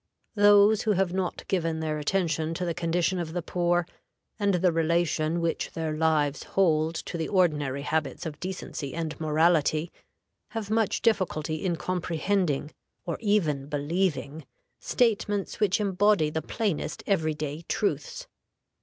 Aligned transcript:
Those 0.33 0.81
who 0.81 0.93
have 0.93 1.13
not 1.13 1.47
given 1.47 1.79
their 1.79 1.99
attention 1.99 2.55
to 2.55 2.65
the 2.65 2.73
condition 2.73 3.19
of 3.19 3.33
the 3.33 3.43
poor, 3.43 3.85
and 4.39 4.55
the 4.55 4.71
relation 4.71 5.41
which 5.41 5.73
their 5.73 5.95
lives 5.95 6.41
hold 6.57 6.95
to 6.95 7.19
the 7.19 7.27
ordinary 7.27 7.83
habits 7.83 8.25
of 8.25 8.39
decency 8.39 8.95
and 8.95 9.19
morality, 9.21 9.91
have 10.57 10.71
much 10.71 11.03
difficulty 11.03 11.63
in 11.63 11.75
comprehending, 11.75 12.71
or 13.05 13.19
even 13.21 13.67
believing, 13.67 14.43
statements 14.79 15.59
which 15.59 15.79
embody 15.79 16.31
the 16.31 16.41
plainest 16.41 17.03
every 17.05 17.35
day 17.35 17.63
truths. 17.69 18.25